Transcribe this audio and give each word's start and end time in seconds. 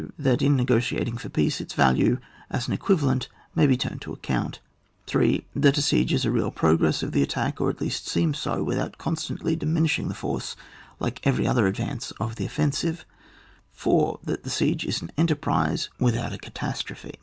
That 0.17 0.41
in 0.41 0.55
negotiating 0.55 1.17
for 1.17 1.29
peace, 1.29 1.61
its 1.61 1.75
value 1.75 2.17
as 2.49 2.67
an 2.67 2.73
equivalent 2.73 3.27
may 3.53 3.67
be 3.67 3.77
turned 3.77 4.01
to 4.01 4.11
account. 4.11 4.59
8. 5.07 5.45
That 5.55 5.77
a 5.77 5.81
siege 5.83 6.11
is 6.11 6.25
a 6.25 6.31
real 6.31 6.49
progress 6.49 7.03
of 7.03 7.11
the 7.11 7.21
attack, 7.21 7.61
or 7.61 7.69
at 7.69 7.79
least 7.79 8.07
seems 8.07 8.39
so, 8.39 8.63
without 8.63 8.97
constantly 8.97 9.55
diminishing 9.55 10.07
the 10.07 10.15
force 10.15 10.55
like 10.99 11.21
every 11.23 11.45
other 11.45 11.67
advance 11.67 12.09
of 12.19 12.37
the 12.37 12.45
offensive, 12.47 13.05
4. 13.73 14.19
That 14.23 14.43
the 14.43 14.49
siege 14.49 14.85
is 14.87 15.03
an 15.03 15.11
enteiprise 15.19 15.89
without 15.99 16.33
a 16.33 16.39
catastrophe. 16.39 17.19